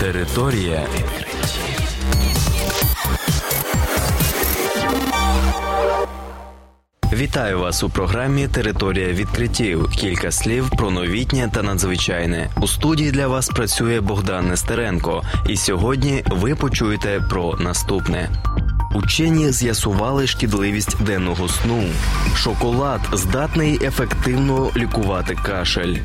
Територія 0.00 0.86
відкриттів. 0.94 1.80
Вітаю 7.12 7.58
вас 7.58 7.82
у 7.82 7.90
програмі 7.90 8.48
Територія 8.48 9.08
відкриттів. 9.12 9.90
Кілька 9.90 10.30
слів 10.30 10.70
про 10.70 10.90
новітнє 10.90 11.50
та 11.54 11.62
надзвичайне. 11.62 12.50
У 12.60 12.66
студії 12.66 13.10
для 13.10 13.28
вас 13.28 13.48
працює 13.48 14.00
Богдан 14.00 14.48
Нестеренко. 14.48 15.22
І 15.48 15.56
сьогодні 15.56 16.24
ви 16.26 16.54
почуєте 16.54 17.20
про 17.30 17.56
наступне. 17.56 18.30
Учені 18.94 19.52
з'ясували 19.52 20.26
шкідливість 20.26 21.02
денного 21.02 21.48
сну. 21.48 21.82
Шоколад 22.36 23.00
здатний 23.12 23.78
ефективно 23.86 24.70
лікувати 24.76 25.34
кашель. 25.34 25.96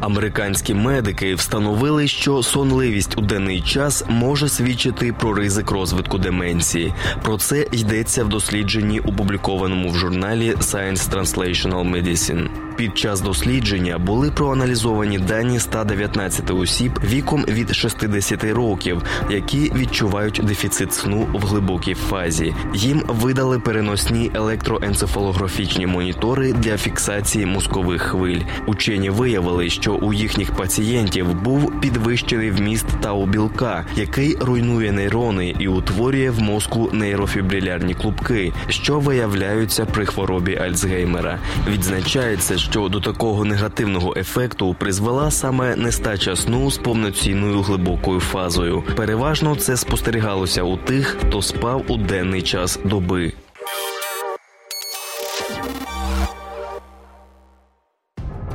Американські 0.00 0.74
медики 0.74 1.34
встановили, 1.34 2.08
що 2.08 2.42
сонливість 2.42 3.18
у 3.18 3.20
денний 3.20 3.60
час 3.60 4.04
може 4.08 4.48
свідчити 4.48 5.12
про 5.12 5.34
ризик 5.34 5.70
розвитку 5.70 6.18
деменції. 6.18 6.94
Про 7.22 7.36
це 7.36 7.66
йдеться 7.72 8.24
в 8.24 8.28
дослідженні, 8.28 9.00
опублікованому 9.00 9.90
в 9.90 9.94
журналі 9.94 10.54
Science 10.54 11.10
Translational 11.10 11.90
Medicine. 11.90 12.48
Під 12.80 12.98
час 12.98 13.20
дослідження 13.20 13.98
були 13.98 14.30
проаналізовані 14.30 15.18
дані 15.18 15.60
119 15.60 16.50
осіб 16.50 16.92
віком 17.04 17.44
від 17.48 17.74
60 17.74 18.44
років, 18.44 19.02
які 19.30 19.72
відчувають 19.74 20.40
дефіцит 20.44 20.92
сну 20.92 21.26
в 21.32 21.46
глибокій 21.46 21.94
фазі. 21.94 22.54
Їм 22.74 23.02
видали 23.08 23.58
переносні 23.58 24.30
електроенцефалографічні 24.34 25.86
монітори 25.86 26.52
для 26.52 26.76
фіксації 26.76 27.46
мозкових 27.46 28.02
хвиль. 28.02 28.40
Учені 28.66 29.10
виявили, 29.10 29.70
що 29.70 29.89
у 29.92 30.12
їхніх 30.12 30.52
пацієнтів 30.52 31.34
був 31.42 31.80
підвищений 31.80 32.50
вміст 32.50 32.86
тау-білка, 33.00 33.84
який 33.96 34.36
руйнує 34.40 34.92
нейрони 34.92 35.54
і 35.58 35.68
утворює 35.68 36.30
в 36.30 36.40
мозку 36.40 36.90
нейрофібрилярні 36.92 37.94
клубки, 37.94 38.52
що 38.68 38.98
виявляються 38.98 39.84
при 39.84 40.06
хворобі 40.06 40.56
Альцгеймера. 40.56 41.38
Відзначається, 41.68 42.58
що 42.58 42.88
до 42.88 43.00
такого 43.00 43.44
негативного 43.44 44.14
ефекту 44.16 44.76
призвела 44.78 45.30
саме 45.30 45.76
нестача 45.76 46.36
сну 46.36 46.70
з 46.70 46.78
повноцінною 46.78 47.62
глибокою 47.62 48.20
фазою. 48.20 48.82
Переважно 48.96 49.56
це 49.56 49.76
спостерігалося 49.76 50.62
у 50.62 50.76
тих, 50.76 51.16
хто 51.20 51.42
спав 51.42 51.84
у 51.88 51.96
денний 51.96 52.42
час 52.42 52.78
доби. 52.84 53.32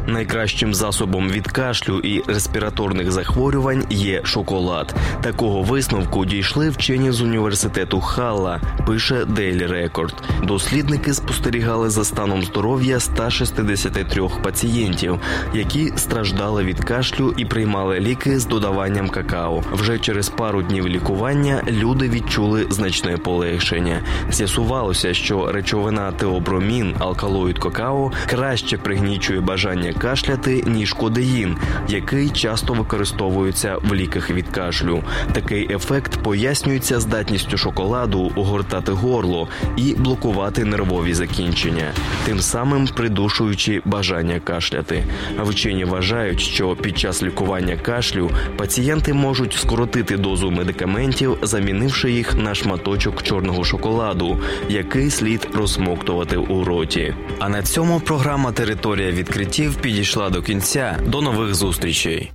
Найкращим 0.07 0.73
засобом 0.73 1.29
від 1.29 1.47
кашлю 1.47 1.99
і 1.99 2.23
респіраторних 2.27 3.11
захворювань 3.11 3.83
є 3.89 4.21
шоколад. 4.23 4.95
Такого 5.21 5.61
висновку 5.61 6.25
дійшли 6.25 6.69
вчені 6.69 7.11
з 7.11 7.21
університету 7.21 8.01
Халла. 8.01 8.61
Пише 8.87 9.15
Daily 9.15 9.71
Record. 9.71 10.13
Дослідники 10.43 11.13
спостерігали 11.13 11.89
за 11.89 12.05
станом 12.05 12.43
здоров'я 12.43 12.99
163 12.99 14.29
пацієнтів, 14.43 15.19
які 15.53 15.93
страждали 15.95 16.63
від 16.63 16.83
кашлю 16.83 17.33
і 17.37 17.45
приймали 17.45 17.99
ліки 17.99 18.39
з 18.39 18.45
додаванням 18.45 19.09
какао. 19.09 19.63
Вже 19.71 19.99
через 19.99 20.29
пару 20.29 20.61
днів 20.61 20.87
лікування 20.87 21.63
люди 21.67 22.09
відчули 22.09 22.67
значне 22.69 23.17
полегшення. 23.17 24.01
З'ясувалося, 24.31 25.13
що 25.13 25.51
речовина 25.51 26.11
теобромін, 26.11 26.95
алкалоїд 26.99 27.59
какао 27.59 28.11
краще 28.29 28.77
пригнічує 28.77 29.39
бажання 29.39 29.94
кашляти, 29.97 30.63
ніж 30.67 30.93
кодеїн, 30.93 31.57
який 31.87 32.29
часто 32.29 32.73
використовується 32.73 33.77
в 33.83 33.93
ліках 33.93 34.29
від 34.29 34.47
кашлю. 34.47 35.03
Такий 35.33 35.73
ефект 35.73 36.17
пояснюється 36.23 36.99
здатністю 36.99 37.57
шоколаду 37.57 38.31
огортати 38.35 38.91
горло 38.91 39.47
і 39.77 39.93
блокувати 39.93 40.65
нервові 40.65 41.13
закінчення, 41.13 41.91
тим 42.25 42.39
самим 42.39 42.87
придушуючи 42.87 43.81
бажання 43.85 44.39
кашляти. 44.39 45.03
Вчені 45.39 45.85
вважають, 45.85 46.41
що 46.41 46.75
під 46.75 46.97
час 46.97 47.23
лікування 47.23 47.77
кашлю 47.77 48.31
пацієнти 48.57 49.13
можуть 49.13 49.53
скоротити 49.53 50.17
дозу 50.17 50.51
медикаментів, 50.51 51.37
замінивши 51.41 52.11
їх 52.11 52.35
на 52.35 52.55
шматочок 52.55 53.23
чорного 53.23 53.63
шоколаду, 53.63 54.39
який 54.69 55.09
слід 55.09 55.47
розсмоктувати 55.53 56.37
у 56.37 56.63
роті. 56.63 57.13
А 57.39 57.49
на 57.49 57.63
цьому 57.63 57.99
програма 57.99 58.51
Територія 58.51 59.11
відкриттів 59.11 59.75
підійшла 59.85 60.29
до 60.29 60.41
кінця. 60.41 60.99
До 61.05 61.21
нових 61.21 61.55
зустрічей. 61.55 62.31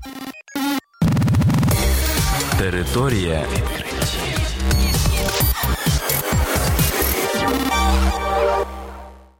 Територія. 2.59 3.45